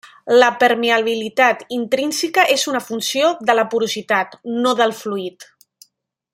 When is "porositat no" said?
3.75-4.77